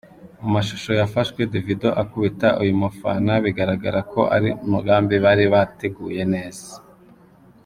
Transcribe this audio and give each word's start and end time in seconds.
Mu 0.41 0.49
mashusho 0.55 0.91
yafashwe 0.99 1.39
Davido 1.51 1.89
akubita 2.01 2.47
uyu 2.61 2.73
mufana 2.81 3.33
bigaragara 3.43 3.99
ko 4.11 4.21
ari 4.35 4.49
umugambi 4.65 5.15
bari 5.23 5.45
bateguye 5.53 6.23
neza. 6.35 6.67